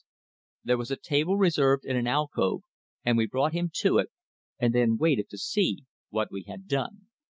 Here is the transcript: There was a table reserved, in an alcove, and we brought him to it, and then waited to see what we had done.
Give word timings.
There 0.63 0.79
was 0.79 0.89
a 0.89 0.95
table 0.95 1.37
reserved, 1.37 1.85
in 1.85 1.95
an 1.95 2.07
alcove, 2.07 2.63
and 3.05 3.19
we 3.19 3.27
brought 3.27 3.53
him 3.53 3.69
to 3.81 3.99
it, 3.99 4.09
and 4.57 4.73
then 4.73 4.97
waited 4.97 5.29
to 5.29 5.37
see 5.37 5.85
what 6.09 6.31
we 6.31 6.41
had 6.47 6.67
done. 6.67 7.05